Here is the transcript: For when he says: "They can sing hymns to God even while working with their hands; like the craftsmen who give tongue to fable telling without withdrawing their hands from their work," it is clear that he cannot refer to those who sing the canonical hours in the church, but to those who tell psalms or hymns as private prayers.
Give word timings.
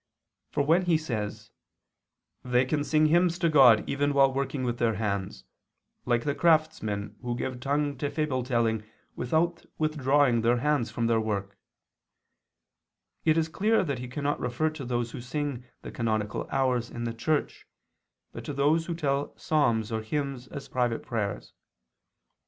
For 0.49 0.63
when 0.65 0.85
he 0.85 0.97
says: 0.97 1.51
"They 2.43 2.65
can 2.65 2.83
sing 2.83 3.05
hymns 3.05 3.37
to 3.37 3.49
God 3.49 3.87
even 3.87 4.15
while 4.15 4.33
working 4.33 4.63
with 4.63 4.79
their 4.79 4.95
hands; 4.95 5.43
like 6.07 6.23
the 6.23 6.33
craftsmen 6.33 7.17
who 7.21 7.37
give 7.37 7.59
tongue 7.59 7.95
to 7.99 8.09
fable 8.09 8.41
telling 8.41 8.83
without 9.15 9.63
withdrawing 9.77 10.41
their 10.41 10.57
hands 10.57 10.89
from 10.89 11.05
their 11.05 11.21
work," 11.21 11.55
it 13.25 13.37
is 13.37 13.47
clear 13.47 13.83
that 13.83 13.99
he 13.99 14.07
cannot 14.07 14.39
refer 14.39 14.71
to 14.71 14.85
those 14.85 15.11
who 15.11 15.21
sing 15.21 15.65
the 15.83 15.91
canonical 15.91 16.49
hours 16.49 16.89
in 16.89 17.03
the 17.03 17.13
church, 17.13 17.67
but 18.31 18.43
to 18.45 18.53
those 18.53 18.87
who 18.87 18.95
tell 18.95 19.37
psalms 19.37 19.91
or 19.91 20.01
hymns 20.01 20.47
as 20.47 20.67
private 20.67 21.03
prayers. 21.03 21.53